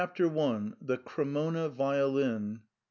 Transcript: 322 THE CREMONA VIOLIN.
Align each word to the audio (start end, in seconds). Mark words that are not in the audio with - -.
322 0.15 0.75
THE 0.83 0.97
CREMONA 0.97 1.69
VIOLIN. 1.69 2.61